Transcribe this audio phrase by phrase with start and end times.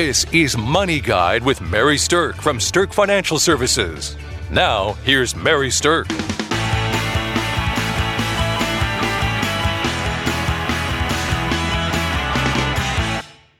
[0.00, 4.16] This is Money Guide with Mary Sterk from Sterk Financial Services.
[4.48, 6.08] Now, here's Mary Sterk.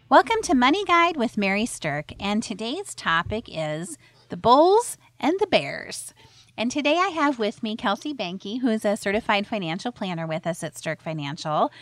[0.08, 3.98] Welcome to Money Guide with Mary Sterk, and today's topic is
[4.28, 6.14] the bulls and the bears.
[6.56, 10.46] And today I have with me Kelsey Banky, who is a certified financial planner with
[10.46, 11.72] us at Sterk Financial.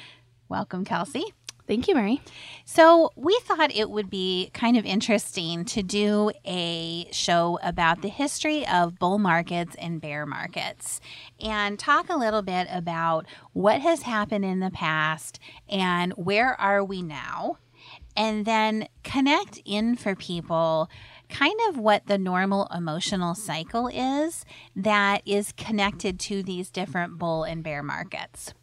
[0.48, 1.34] Welcome, Kelsey.
[1.66, 2.20] Thank you, Mary.
[2.64, 8.08] So, we thought it would be kind of interesting to do a show about the
[8.08, 11.00] history of bull markets and bear markets
[11.40, 16.84] and talk a little bit about what has happened in the past and where are
[16.84, 17.58] we now
[18.16, 20.88] and then connect in for people
[21.28, 24.44] kind of what the normal emotional cycle is
[24.74, 28.54] that is connected to these different bull and bear markets.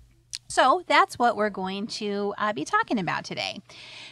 [0.54, 3.60] So that's what we're going to uh, be talking about today.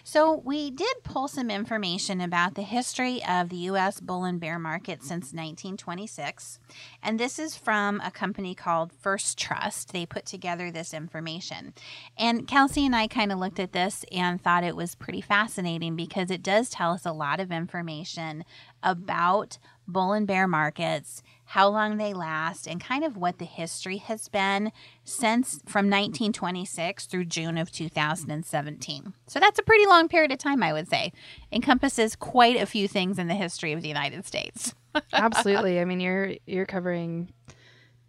[0.04, 4.00] So, we did pull some information about the history of the U.S.
[4.00, 6.58] bull and bear market since 1926.
[7.04, 9.94] And this is from a company called First Trust.
[9.94, 11.76] They put together this information.
[12.18, 15.96] And Kelsey and I kind of looked at this and thought it was pretty fascinating
[15.96, 18.46] because it does tell us a lot of information
[18.82, 23.98] about bull and bear markets how long they last, and kind of what the history
[23.98, 24.72] has been
[25.04, 29.14] since from 1926 through June of 2017.
[29.28, 31.12] So that's a pretty long period of time, I would say.
[31.52, 34.74] Encompasses quite a few things in the history of the United States.
[35.14, 35.82] Absolutely.
[35.82, 37.34] I mean, you're you're covering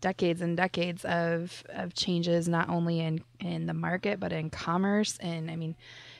[0.00, 5.16] decades and decades of of changes not only in in the market but in commerce
[5.18, 5.76] and I mean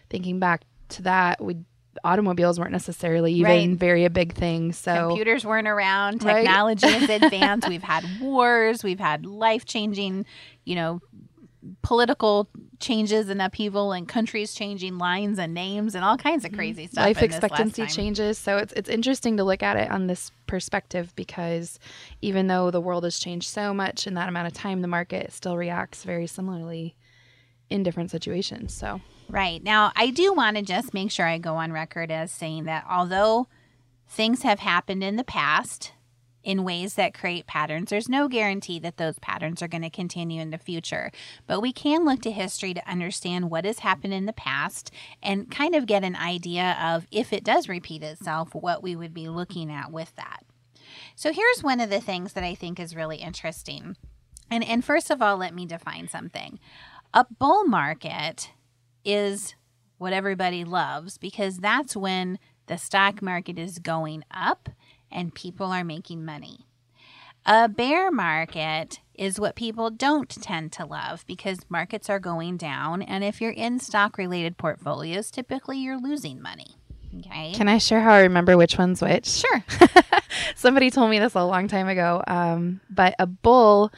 [0.09, 1.57] thinking back to that we
[2.05, 3.79] automobiles weren't necessarily even right.
[3.79, 4.73] very a big thing.
[4.73, 6.21] So computers weren't around.
[6.21, 7.03] Technology right?
[7.03, 7.69] is advanced.
[7.69, 8.83] we've had wars.
[8.83, 10.27] We've had life changing,
[10.65, 11.01] you know,
[11.83, 12.49] political
[12.81, 16.59] changes and upheaval and countries changing lines and names and all kinds of mm-hmm.
[16.59, 17.05] crazy stuff.
[17.05, 18.39] Life expectancy changes.
[18.39, 21.79] So it's it's interesting to look at it on this perspective because
[22.21, 25.33] even though the world has changed so much in that amount of time, the market
[25.33, 26.97] still reacts very similarly
[27.73, 28.73] in different situations.
[28.75, 29.01] So
[29.33, 29.63] Right.
[29.63, 32.85] Now, I do want to just make sure I go on record as saying that
[32.89, 33.49] although
[34.07, 35.93] things have happened in the past
[36.45, 40.43] in ways that create patterns, there's no guarantee that those patterns are going to continue
[40.43, 41.11] in the future.
[41.47, 44.91] But we can look to history to understand what has happened in the past
[45.23, 49.15] and kind of get an idea of if it does repeat itself, what we would
[49.15, 50.45] be looking at with that.
[51.17, 53.97] So here's one of the things that I think is really interesting.
[54.51, 56.59] And, and first of all, let me define something.
[57.15, 58.51] A bull market
[59.05, 59.55] is
[59.99, 64.71] what everybody loves because that's when the stock market is going up
[65.11, 66.67] and people are making money.
[67.45, 73.03] A bear market is what people don't tend to love because markets are going down.
[73.03, 76.77] And if you're in stock related portfolios, typically you're losing money.
[77.19, 77.53] Okay.
[77.53, 79.27] Can I share how I remember which one's which?
[79.27, 79.65] Sure.
[80.57, 82.23] Somebody told me this a long time ago.
[82.27, 83.93] Um, but a bull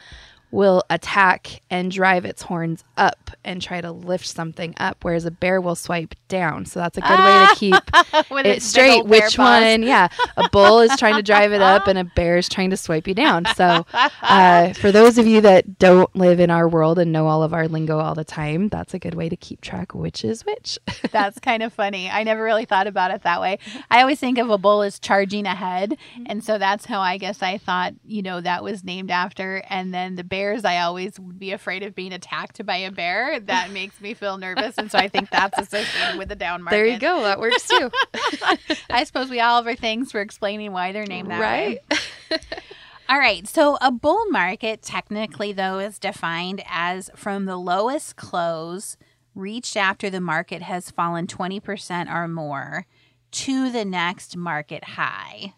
[0.55, 5.31] will attack and drive its horns up and try to lift something up, whereas a
[5.31, 6.65] bear will swipe down.
[6.65, 7.75] So that's a good way to keep
[8.45, 9.05] it straight.
[9.05, 9.83] Which one?
[9.83, 10.07] Yeah,
[10.37, 13.05] a bull is trying to drive it up, and a bear is trying to swipe
[13.05, 13.45] you down.
[13.55, 13.85] So,
[14.21, 17.53] uh, for those of you that don't live in our world and know all of
[17.53, 20.79] our lingo all the time, that's a good way to keep track which is which.
[21.11, 22.09] that's kind of funny.
[22.09, 23.59] I never really thought about it that way.
[23.91, 27.41] I always think of a bull as charging ahead, and so that's how I guess
[27.41, 31.19] I thought you know that was named after, and then the bear bears, I always
[31.19, 33.39] would be afraid of being attacked by a bear.
[33.39, 34.77] That makes me feel nervous.
[34.77, 36.77] And so I think that's associated with the down market.
[36.77, 37.23] There you go.
[37.23, 37.89] That works too.
[38.89, 41.79] I suppose we all have our things for explaining why they're named that right?
[41.89, 42.37] way.
[43.09, 43.47] All right.
[43.47, 48.97] So a bull market, technically, though, is defined as from the lowest close
[49.35, 52.87] reached after the market has fallen 20% or more
[53.31, 55.53] to the next market high.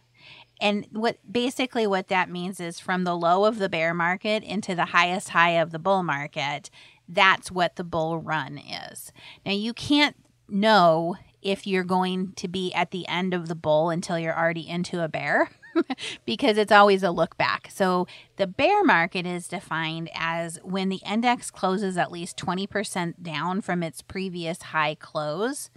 [0.59, 4.75] And what basically what that means is from the low of the bear market into
[4.75, 6.69] the highest high of the bull market,
[7.07, 9.11] that's what the bull run is.
[9.45, 10.15] Now you can't
[10.49, 14.67] know if you're going to be at the end of the bull until you're already
[14.67, 15.49] into a bear.
[16.25, 17.69] because it's always a look back.
[17.71, 18.07] So
[18.37, 23.83] the bear market is defined as when the index closes at least 20% down from
[23.83, 25.69] its previous high close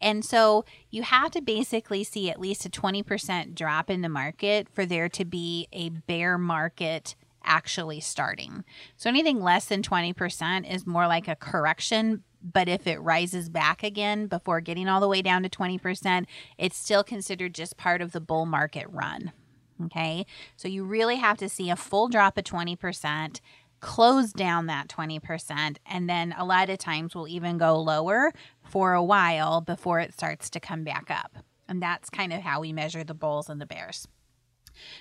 [0.00, 4.68] and so you have to basically see at least a 20% drop in the market
[4.68, 7.14] for there to be a bear market
[7.44, 8.64] actually starting.
[8.96, 12.24] So anything less than 20% is more like a correction.
[12.42, 16.26] But if it rises back again before getting all the way down to 20%,
[16.58, 19.32] it's still considered just part of the bull market run.
[19.84, 20.26] Okay.
[20.56, 23.40] So you really have to see a full drop of 20%.
[23.80, 25.76] close down that 20%.
[25.86, 28.32] And then a lot of times we'll even go lower
[28.68, 31.38] for a while before it starts to come back up.
[31.68, 34.06] And that's kind of how we measure the bulls and the bears.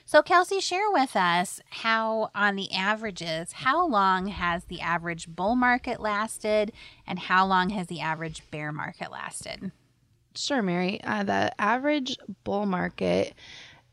[0.06, 5.56] So, Kelsey, share with us how, on the averages, how long has the average bull
[5.56, 6.72] market lasted
[7.06, 9.72] and how long has the average bear market lasted?
[10.36, 11.02] Sure, Mary.
[11.04, 13.34] Uh, the average bull market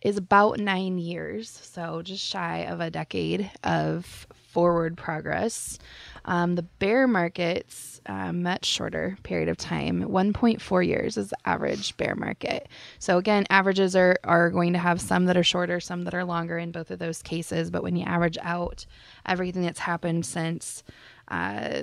[0.02, 5.78] is about nine years, so just shy of a decade of forward progress.
[6.26, 10.02] Um, the bear market's uh, much shorter period of time.
[10.02, 12.68] 1.4 years is the average bear market.
[12.98, 16.24] So again, averages are are going to have some that are shorter, some that are
[16.24, 17.70] longer in both of those cases.
[17.70, 18.86] But when you average out
[19.26, 20.82] everything that's happened since
[21.28, 21.82] uh,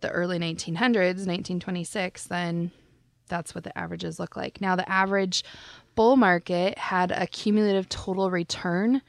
[0.00, 2.70] the early 1900s, 1926, then
[3.28, 4.60] that's what the averages look like.
[4.60, 5.44] Now, the average
[5.94, 9.02] bull market had a cumulative total return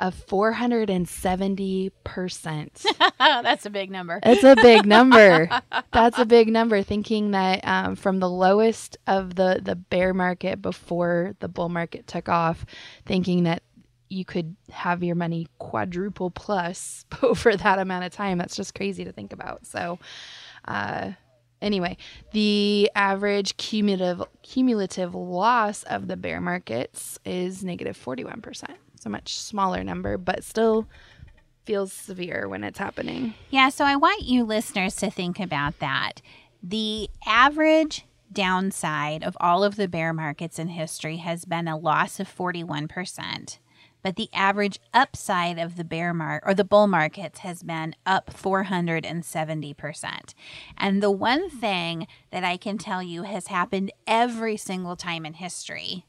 [0.00, 2.86] of 470%.
[3.18, 4.18] That's a big number.
[4.22, 5.50] It's a big number.
[5.92, 6.82] That's a big number.
[6.82, 12.06] Thinking that um, from the lowest of the, the bear market before the bull market
[12.06, 12.64] took off,
[13.04, 13.62] thinking that
[14.08, 18.38] you could have your money quadruple plus over that amount of time.
[18.38, 19.66] That's just crazy to think about.
[19.66, 19.98] So,
[20.66, 21.10] uh,
[21.60, 21.98] anyway,
[22.32, 28.64] the average cumulative cumulative loss of the bear markets is negative 41%.
[29.00, 30.86] It's a much smaller number, but still
[31.64, 33.32] feels severe when it's happening.
[33.48, 36.20] Yeah, so I want you listeners to think about that.
[36.62, 42.20] The average downside of all of the bear markets in history has been a loss
[42.20, 43.58] of 41%
[44.02, 48.32] but the average upside of the bear market or the bull markets has been up
[48.32, 50.34] 470%.
[50.78, 55.34] And the one thing that I can tell you has happened every single time in
[55.34, 56.06] history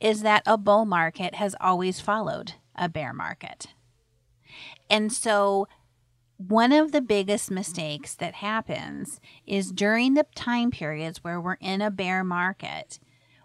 [0.00, 3.68] is that a bull market has always followed a bear market.
[4.90, 5.68] And so
[6.36, 11.80] one of the biggest mistakes that happens is during the time periods where we're in
[11.80, 12.98] a bear market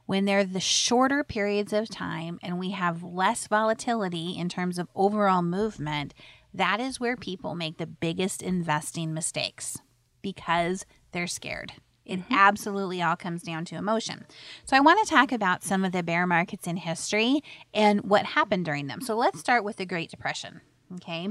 [0.06, 4.89] when they're the shorter periods of time and we have less volatility in terms of
[4.94, 6.13] overall movement,
[6.53, 9.77] that is where people make the biggest investing mistakes
[10.21, 11.74] because they're scared.
[12.06, 12.33] It mm-hmm.
[12.33, 14.25] absolutely all comes down to emotion.
[14.65, 17.42] So, I want to talk about some of the bear markets in history
[17.74, 19.01] and what happened during them.
[19.01, 20.62] So, let's start with the Great Depression.
[20.95, 21.30] Okay.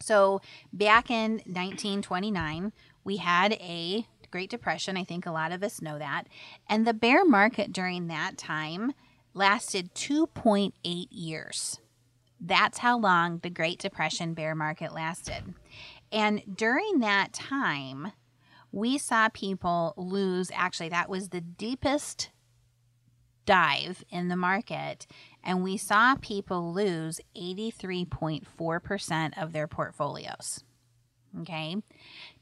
[0.00, 0.40] So,
[0.72, 2.72] back in 1929,
[3.04, 4.96] we had a Great Depression.
[4.96, 6.24] I think a lot of us know that.
[6.68, 8.92] And the bear market during that time
[9.34, 11.80] lasted 2.8 years.
[12.40, 15.54] That's how long the Great Depression bear market lasted.
[16.12, 18.12] And during that time,
[18.72, 22.30] we saw people lose, actually, that was the deepest
[23.46, 25.06] dive in the market.
[25.42, 30.62] And we saw people lose 83.4% of their portfolios.
[31.40, 31.76] Okay.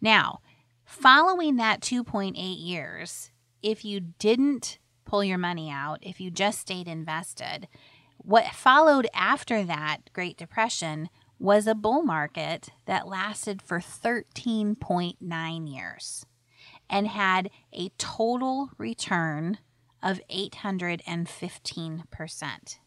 [0.00, 0.40] Now,
[0.86, 6.86] Following that 2.8 years, if you didn't pull your money out, if you just stayed
[6.86, 7.66] invested,
[8.18, 11.08] what followed after that Great Depression
[11.38, 16.26] was a bull market that lasted for 13.9 years
[16.88, 19.58] and had a total return
[20.02, 22.78] of 815%.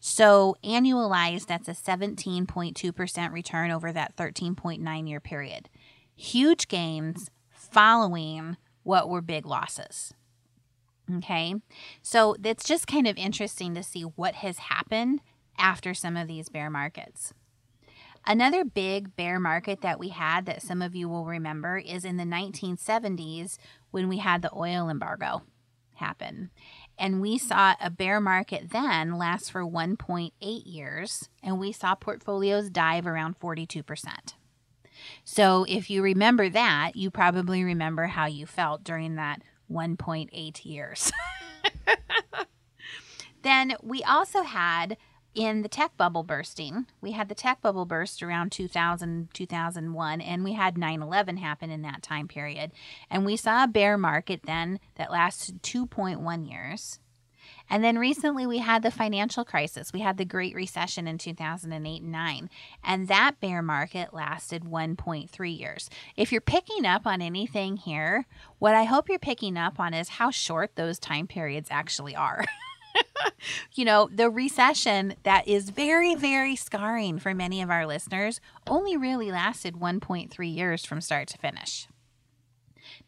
[0.00, 5.68] So, annualized, that's a 17.2% return over that 13.9 year period
[6.20, 10.12] huge gains following what were big losses.
[11.16, 11.54] Okay,
[12.02, 15.20] so it's just kind of interesting to see what has happened
[15.58, 17.32] after some of these bear markets.
[18.26, 22.16] Another big bear market that we had that some of you will remember is in
[22.16, 23.58] the 1970s
[23.90, 25.42] when we had the oil embargo
[25.94, 26.50] happen.
[26.98, 32.68] And we saw a bear market then last for 1.8 years, and we saw portfolios
[32.68, 34.34] dive around 42%.
[35.24, 41.10] So if you remember that, you probably remember how you felt during that 1.8 years.
[43.42, 44.98] then we also had
[45.34, 50.44] in the tech bubble bursting, we had the tech bubble burst around 2000, 2001, and
[50.44, 52.72] we had 9 11 happen in that time period.
[53.08, 56.98] And we saw a bear market then that lasted 2.1 years.
[57.68, 59.92] And then recently we had the financial crisis.
[59.92, 62.50] We had the Great Recession in 2008 and 9.
[62.82, 65.88] And that bear market lasted 1.3 years.
[66.16, 68.26] If you're picking up on anything here,
[68.58, 72.44] what I hope you're picking up on is how short those time periods actually are.
[73.74, 78.96] you know, the recession that is very, very scarring for many of our listeners only
[78.96, 81.88] really lasted 1.3 years from start to finish.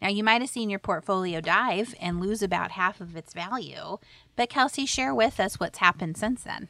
[0.00, 3.99] Now, you might have seen your portfolio dive and lose about half of its value,
[4.37, 6.69] but Kelsey, share with us what's happened since then.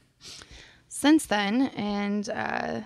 [0.89, 2.81] Since then, and uh,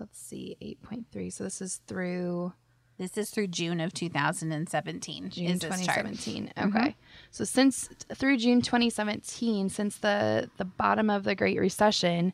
[0.00, 1.32] let's see, 8.3.
[1.32, 2.54] So this is through
[2.98, 5.30] This is through June of 2017.
[5.30, 6.06] June is this chart.
[6.06, 6.52] 2017.
[6.56, 6.76] Mm-hmm.
[6.76, 6.96] Okay.
[7.30, 12.32] So since through June 2017, since the the bottom of the Great Recession,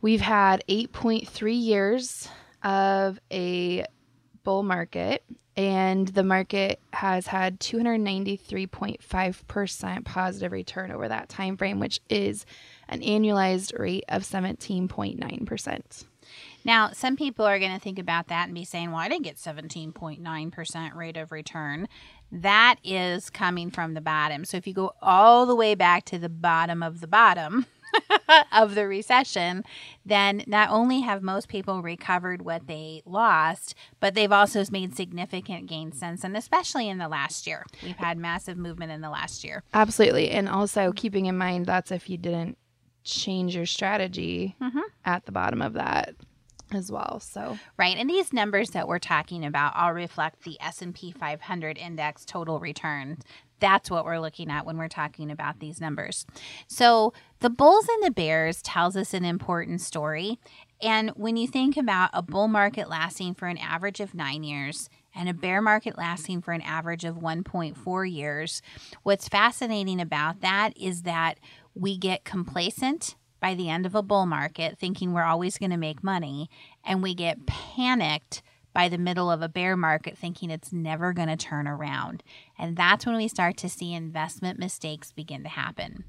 [0.00, 2.28] we've had 8.3 years
[2.62, 3.84] of a
[4.44, 5.24] bull market
[5.56, 12.46] and the market has had 293.5% positive return over that time frame which is
[12.88, 16.04] an annualized rate of 17.9%.
[16.64, 19.24] Now, some people are going to think about that and be saying, well, I didn't
[19.24, 21.88] get 17.9% rate of return.
[22.32, 24.44] That is coming from the bottom.
[24.44, 27.66] So if you go all the way back to the bottom of the bottom
[28.52, 29.64] of the recession,
[30.06, 35.66] then not only have most people recovered what they lost, but they've also made significant
[35.66, 37.64] gains since, and especially in the last year.
[37.82, 39.62] We've had massive movement in the last year.
[39.74, 40.30] Absolutely.
[40.30, 42.56] And also keeping in mind that's if you didn't
[43.04, 44.80] change your strategy mm-hmm.
[45.04, 46.14] at the bottom of that
[46.74, 47.20] as well.
[47.20, 52.24] So, Right, and these numbers that we're talking about all reflect the S&P 500 index
[52.24, 53.18] total return.
[53.60, 56.26] That's what we're looking at when we're talking about these numbers.
[56.66, 60.38] So, the bulls and the bears tells us an important story.
[60.82, 64.90] And when you think about a bull market lasting for an average of 9 years
[65.14, 68.60] and a bear market lasting for an average of 1.4 years,
[69.02, 71.38] what's fascinating about that is that
[71.74, 75.76] we get complacent by the end of a bull market thinking we're always going to
[75.76, 76.48] make money
[76.82, 78.40] and we get panicked
[78.72, 82.22] by the middle of a bear market thinking it's never going to turn around.
[82.58, 86.04] And that's when we start to see investment mistakes begin to happen.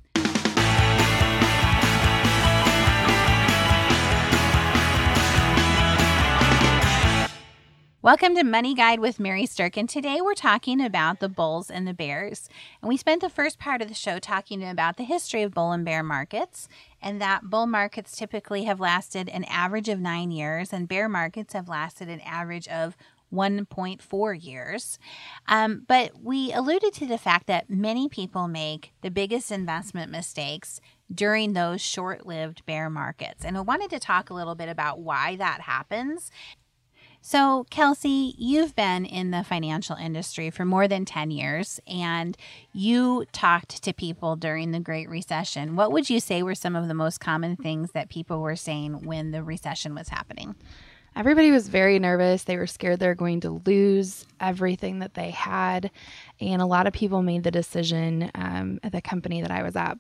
[8.06, 11.88] Welcome to Money Guide with Mary Sterk, and today we're talking about the bulls and
[11.88, 12.48] the bears.
[12.80, 15.72] And we spent the first part of the show talking about the history of bull
[15.72, 16.70] and bear markets,
[17.02, 21.54] and that bull markets typically have lasted an average of nine years, and bear markets
[21.54, 22.96] have lasted an average of
[23.34, 25.00] 1.4 years.
[25.48, 30.80] Um, but we alluded to the fact that many people make the biggest investment mistakes
[31.12, 33.44] during those short lived bear markets.
[33.44, 36.30] And I wanted to talk a little bit about why that happens
[37.28, 42.38] so, Kelsey, you've been in the financial industry for more than 10 years and
[42.72, 45.76] you talked to people during the Great Recession.
[45.76, 49.06] What would you say were some of the most common things that people were saying
[49.06, 50.54] when the recession was happening?
[51.16, 52.44] everybody was very nervous.
[52.44, 55.90] They were scared they were going to lose everything that they had.
[56.42, 59.76] And a lot of people made the decision um, at the company that I was
[59.76, 59.98] at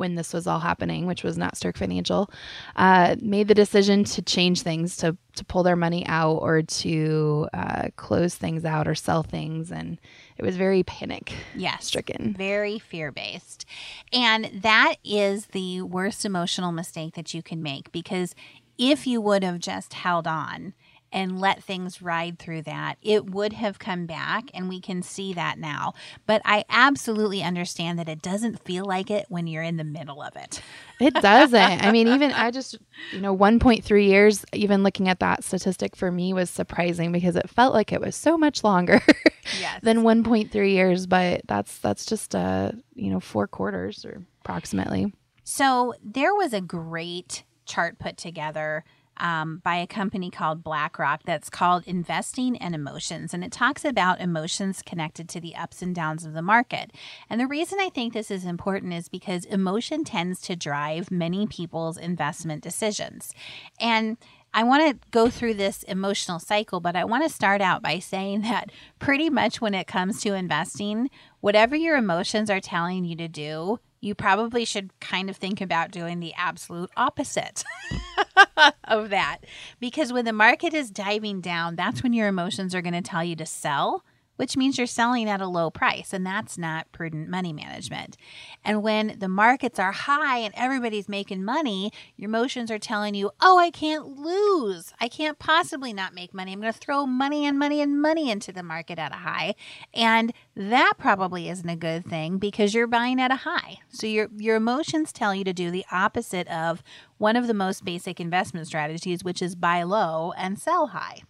[0.00, 2.28] when this was all happening, which was not Sterk Financial,
[2.74, 7.48] uh, made the decision to change things, to, to pull their money out or to
[7.54, 9.70] uh, close things out or sell things.
[9.70, 10.00] And
[10.38, 11.84] it was very panic Yes.
[11.84, 12.34] stricken.
[12.36, 13.66] Very fear based.
[14.12, 18.34] And that is the worst emotional mistake that you can make because
[18.78, 20.72] if you would have just held on
[21.12, 24.50] and let things ride through that, it would have come back.
[24.54, 25.94] And we can see that now.
[26.26, 30.22] But I absolutely understand that it doesn't feel like it when you're in the middle
[30.22, 30.62] of it.
[31.00, 31.84] It doesn't.
[31.84, 32.78] I mean, even I just,
[33.10, 37.48] you know, 1.3 years, even looking at that statistic for me was surprising because it
[37.50, 39.00] felt like it was so much longer
[39.58, 39.80] Yes.
[39.82, 41.06] than 1.3 years.
[41.06, 45.12] But that's, that's just, uh, you know, four quarters or approximately.
[45.42, 48.84] So there was a great chart put together
[49.20, 53.32] um, by a company called BlackRock that's called Investing and Emotions.
[53.32, 56.90] And it talks about emotions connected to the ups and downs of the market.
[57.28, 61.46] And the reason I think this is important is because emotion tends to drive many
[61.46, 63.34] people's investment decisions.
[63.78, 64.16] And
[64.52, 67.98] I want to go through this emotional cycle, but I want to start out by
[67.98, 71.10] saying that pretty much when it comes to investing,
[71.40, 75.90] whatever your emotions are telling you to do, you probably should kind of think about
[75.90, 77.62] doing the absolute opposite
[78.84, 79.38] of that.
[79.78, 83.24] Because when the market is diving down, that's when your emotions are going to tell
[83.24, 84.04] you to sell,
[84.40, 86.14] which means you're selling at a low price.
[86.14, 88.16] And that's not prudent money management.
[88.64, 93.32] And when the markets are high and everybody's making money, your emotions are telling you,
[93.42, 94.94] oh, I can't lose.
[94.98, 96.54] I can't possibly not make money.
[96.54, 99.56] I'm going to throw money and money and money into the market at a high.
[99.92, 103.80] And that probably isn't a good thing because you're buying at a high.
[103.90, 106.82] So your your emotions tell you to do the opposite of
[107.18, 111.24] one of the most basic investment strategies, which is buy low and sell high.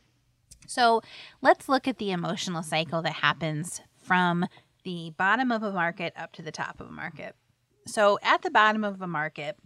[0.71, 1.03] So
[1.43, 4.47] let's look at the emotional cycle that happens from
[4.85, 7.35] the bottom of a market up to the top of a market.
[7.89, 9.57] So at the bottom of a market,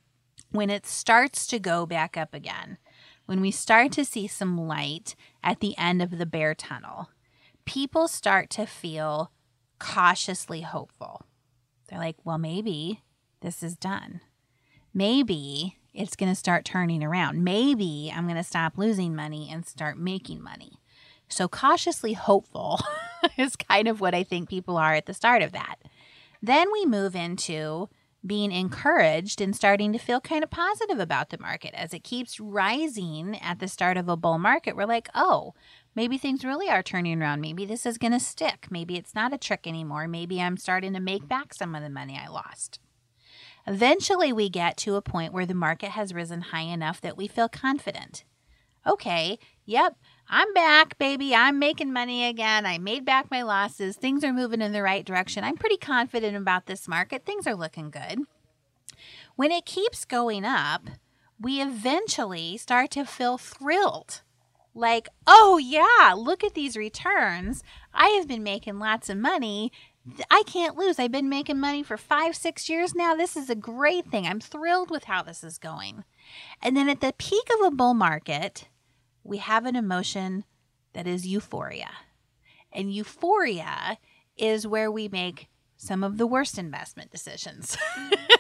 [0.51, 2.79] when it starts to go back up again,
[3.27, 7.11] when we start to see some light at the end of the bear tunnel,
[7.67, 9.31] people start to feel
[9.79, 11.27] cautiously hopeful.
[11.89, 13.03] They're like, well, maybe
[13.43, 14.23] this is done.
[14.95, 17.45] Maybe it's going to start turning around.
[17.45, 20.79] Maybe I'm going to stop losing money and start making money.
[21.35, 22.81] So, cautiously hopeful
[23.37, 25.77] is kind of what I think people are at the start of that.
[26.41, 27.89] Then we move into
[28.25, 32.39] being encouraged and starting to feel kind of positive about the market as it keeps
[32.39, 34.77] rising at the start of a bull market.
[34.77, 35.55] We're like, oh,
[35.97, 37.41] maybe things really are turning around.
[37.41, 38.69] Maybe this is going to stick.
[38.71, 40.07] Maybe it's not a trick anymore.
[40.07, 42.79] Maybe I'm starting to make back some of the money I lost.
[43.67, 47.27] Eventually, we get to a point where the market has risen high enough that we
[47.27, 48.23] feel confident.
[48.87, 49.97] Okay, yep,
[50.29, 51.35] I'm back, baby.
[51.35, 52.67] I'm making money again.
[52.67, 53.97] I made back my losses.
[53.97, 55.45] Things are moving in the right direction.
[55.45, 57.25] I'm pretty confident about this market.
[57.25, 58.21] Things are looking good.
[59.37, 60.89] When it keeps going up,
[61.39, 64.23] we eventually start to feel thrilled.
[64.75, 67.63] Like, oh, yeah, look at these returns.
[67.93, 69.71] I have been making lots of money.
[70.31, 70.99] I can't lose.
[70.99, 73.15] I've been making money for five, six years now.
[73.15, 74.27] This is a great thing.
[74.27, 76.05] I'm thrilled with how this is going.
[76.63, 78.69] And then at the peak of a bull market,
[79.25, 80.45] we have an emotion
[80.93, 81.91] that is euphoria.
[82.73, 83.99] And euphoria
[84.37, 87.77] is where we make some of the worst investment decisions.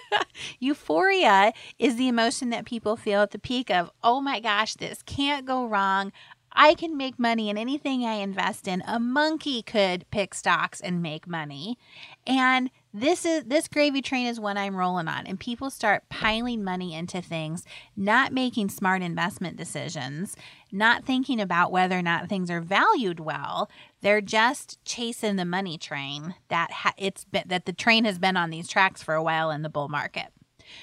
[0.58, 5.02] euphoria is the emotion that people feel at the peak of, oh my gosh, this
[5.02, 6.12] can't go wrong.
[6.52, 8.82] I can make money in anything I invest in.
[8.86, 11.78] A monkey could pick stocks and make money.
[12.26, 15.26] And this is this gravy train is what I'm rolling on.
[15.26, 17.64] And people start piling money into things,
[17.96, 20.36] not making smart investment decisions,
[20.70, 23.68] not thinking about whether or not things are valued well.
[24.00, 28.36] They're just chasing the money train that ha- it's been, that the train has been
[28.36, 30.28] on these tracks for a while in the bull market.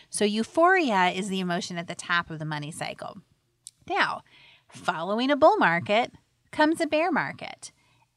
[0.10, 3.22] So euphoria is the emotion at the top of the money cycle.
[3.89, 4.24] Now,
[4.68, 6.12] following a bull market
[6.51, 7.72] comes a bear market.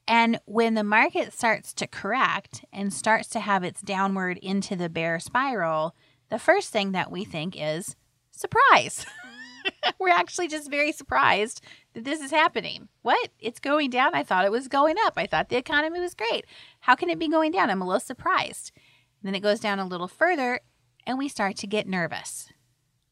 [0.07, 4.89] And when the market starts to correct and starts to have its downward into the
[4.89, 5.95] bear spiral,
[6.29, 7.95] the first thing that we think is
[8.31, 9.05] surprise.
[9.99, 11.61] We're actually just very surprised
[11.93, 12.87] that this is happening.
[13.01, 13.29] What?
[13.39, 14.13] It's going down?
[14.13, 15.13] I thought it was going up.
[15.17, 16.45] I thought the economy was great.
[16.81, 17.71] How can it be going down?
[17.71, 18.71] I'm a little surprised.
[19.19, 20.59] And then it goes down a little further
[21.07, 22.49] and we start to get nervous.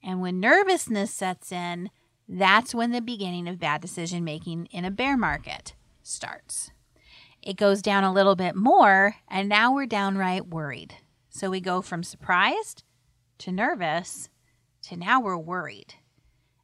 [0.03, 1.89] And when nervousness sets in,
[2.27, 6.71] that's when the beginning of bad decision making in a bear market starts.
[7.45, 10.95] It goes down a little bit more, and now we're downright worried.
[11.29, 12.83] So we go from surprised
[13.39, 14.29] to nervous
[14.83, 15.95] to now we're worried.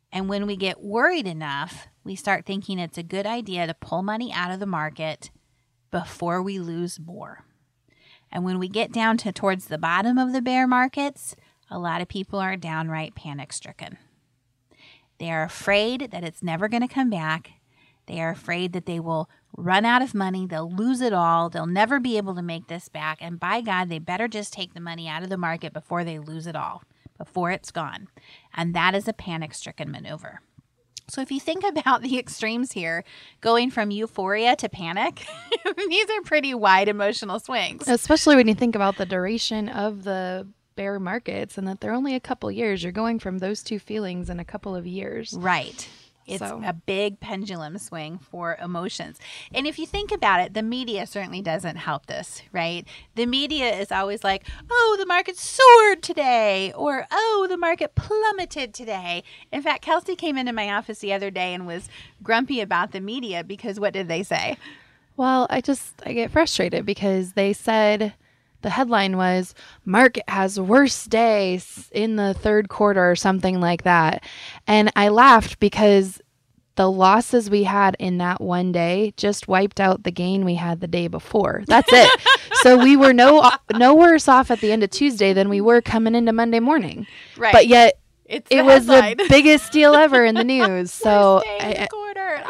[0.10, 4.04] And when we get worried enough, we start thinking it's a good idea to pull
[4.04, 5.32] money out of the market
[5.92, 7.44] before we lose more.
[8.32, 11.36] And when we get down to towards the bottom of the bear markets,
[11.70, 13.98] a lot of people are downright panic stricken.
[15.18, 17.52] They are afraid that it's never going to come back.
[18.06, 20.46] They are afraid that they will run out of money.
[20.46, 21.50] They'll lose it all.
[21.50, 23.20] They'll never be able to make this back.
[23.22, 26.20] And by God, they better just take the money out of the market before they
[26.20, 26.84] lose it all,
[27.18, 28.08] before it's gone.
[28.54, 30.42] And that is a panic stricken maneuver.
[31.08, 33.04] So if you think about the extremes here,
[33.42, 35.26] going from euphoria to panic,
[35.78, 37.88] these are pretty wide emotional swings.
[37.88, 42.16] Especially when you think about the duration of the bear markets and that they're only
[42.16, 42.82] a couple years.
[42.82, 45.34] You're going from those two feelings in a couple of years.
[45.38, 45.90] Right.
[46.30, 46.62] It's so.
[46.64, 49.20] a big pendulum swing for emotions.
[49.54, 52.88] And if you think about it, the media certainly doesn't help this, right?
[53.16, 58.74] The media is always like, oh, the market soared today, or oh, the market plummeted
[58.74, 59.24] today.
[59.52, 61.90] In fact, Kelsey came into my office the other day and was
[62.22, 64.58] grumpy about the media because what did they say?
[65.18, 68.14] Well, I just, I get frustrated because they said,
[68.62, 71.60] the headline was market has worst day
[71.92, 74.24] in the third quarter or something like that.
[74.68, 76.22] And i laughed because
[76.76, 80.80] the losses we had in that one day just wiped out the gain we had
[80.80, 81.64] the day before.
[81.68, 82.10] That's it.
[82.62, 85.82] So we were no no worse off at the end of tuesday than we were
[85.82, 87.08] coming into monday morning.
[87.38, 87.54] Right.
[87.54, 90.92] But yet it was the biggest deal ever in the news.
[91.10, 91.88] So I,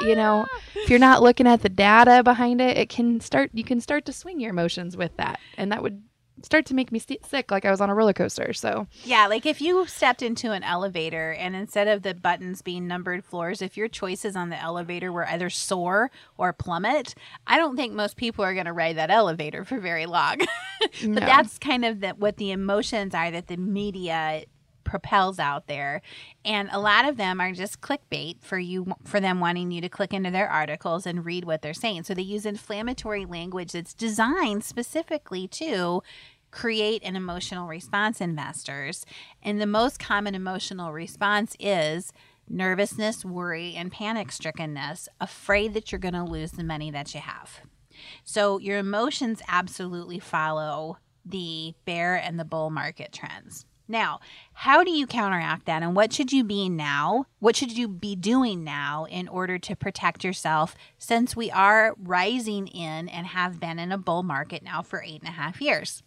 [0.01, 3.63] you know if you're not looking at the data behind it it can start you
[3.63, 5.39] can start to swing your emotions with that.
[5.57, 6.01] And that would
[6.41, 8.87] start to make me st- sick like i was on a roller coaster so.
[9.03, 13.25] Yeah like if you stepped into an elevator and instead of the buttons being numbered
[13.25, 17.13] floors if your choices on the elevator were either soar or plummet
[17.45, 20.37] i don't think most people are going to ride that elevator for very long.
[21.01, 21.19] But no.
[21.19, 24.45] that's kind of the, what the emotions are that the media
[24.89, 26.01] propels out there.
[26.43, 29.89] And a lot of them are just clickbait for you for them wanting you to
[29.89, 32.03] click into their articles and read what they're saying.
[32.03, 36.01] So they use inflammatory language that's designed specifically to
[36.51, 39.05] create an emotional response in investors
[39.43, 42.11] and the most common emotional response is
[42.47, 47.19] nervousness worry and panic strickenness afraid that you're going to lose the money that you
[47.19, 47.59] have.
[48.23, 54.19] So your emotions absolutely follow the bear and the bull market trends Now,
[54.53, 57.25] how do you counteract that and what should you be now?
[57.39, 62.67] What should you be doing now in order to protect yourself since we are rising
[62.67, 66.03] in and have been in a bull market now for eight and a half years?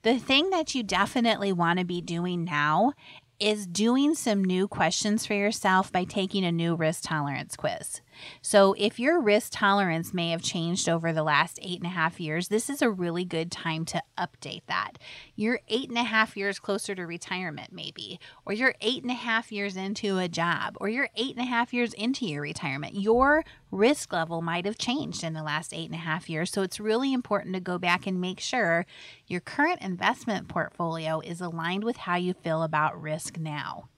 [0.00, 2.94] The thing that you definitely want to be doing now
[3.38, 8.00] is doing some new questions for yourself by taking a new risk tolerance quiz.
[8.42, 12.20] So, if your risk tolerance may have changed over the last eight and a half
[12.20, 14.98] years, this is a really good time to update that.
[15.36, 19.14] You're eight and a half years closer to retirement, maybe, or you're eight and a
[19.14, 22.94] half years into a job, or you're eight and a half years into your retirement.
[22.94, 26.50] Your risk level might have changed in the last eight and a half years.
[26.50, 28.86] So, it's really important to go back and make sure
[29.26, 33.88] your current investment portfolio is aligned with how you feel about risk now.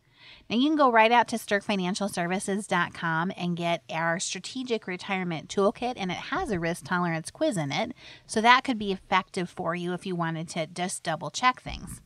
[0.48, 6.10] Now you can go right out to SterkFinancialServices.com and get our strategic retirement toolkit, and
[6.10, 7.92] it has a risk tolerance quiz in it.
[8.26, 12.00] So that could be effective for you if you wanted to just double check things.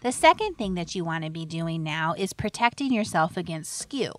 [0.00, 4.12] The second thing that you want to be doing now is protecting yourself against skew.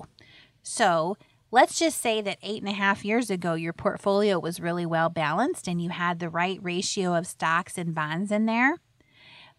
[0.62, 1.18] So
[1.52, 5.10] let's just say that eight and a half years ago, your portfolio was really well
[5.10, 8.78] balanced and you had the right ratio of stocks and bonds in there.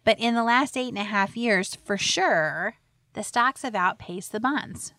[0.03, 2.75] But in the last eight and a half years, for sure,
[3.15, 4.93] the stocks have outpaced the bonds.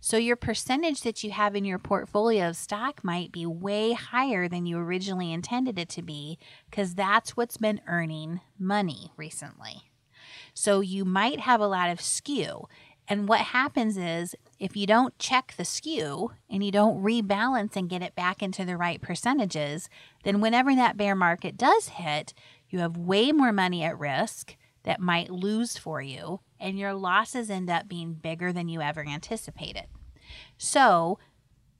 [0.00, 4.48] So your percentage that you have in your portfolio of stock might be way higher
[4.48, 6.38] than you originally intended it to be
[6.68, 9.92] because that's what's been earning money recently.
[10.54, 12.66] So you might have a lot of skew.
[13.06, 17.88] And what happens is if you don't check the skew and you don't rebalance and
[17.88, 19.88] get it back into the right percentages,
[20.24, 22.34] then whenever that bear market does hit,
[22.68, 27.50] you have way more money at risk that might lose for you, and your losses
[27.50, 29.86] end up being bigger than you ever anticipated.
[30.56, 31.18] So,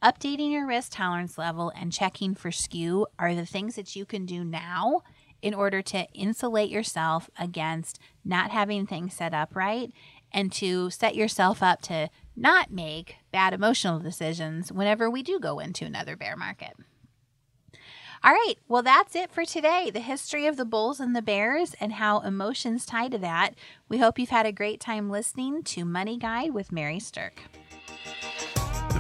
[0.03, 4.27] updating your risk tolerance level and checking for skew are the things that you can
[4.27, 5.03] do now
[5.41, 9.93] in order to insulate yourself against not having things set up right
[10.33, 15.59] and to set yourself up to not make bad emotional decisions whenever we do go
[15.59, 16.75] into another bear market.
[18.25, 18.55] All right.
[18.69, 19.91] Well, that's it for today.
[19.93, 23.57] The history of the Bulls and the Bears and how emotions tie to that.
[23.89, 27.33] We hope you've had a great time listening to Money Guide with Mary Sterk.